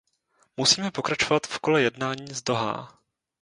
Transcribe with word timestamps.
Musíme 0.57 0.91
pokračovat 0.91 1.47
v 1.47 1.59
kole 1.59 1.81
jednání 1.81 2.33
z 2.33 2.41
Dohá. 2.43 2.99